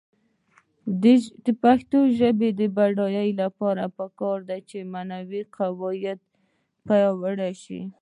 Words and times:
د 1.43 1.47
پښتو 1.63 1.99
ژبې 2.19 2.49
د 2.59 2.61
بډاینې 2.75 3.31
لپاره 3.41 3.83
پکار 3.97 4.37
ده 4.49 4.57
چې 4.69 4.77
معنايي 4.93 5.41
قواعد 5.57 6.19
پیاوړې 6.87 7.51
شي. 7.63 7.81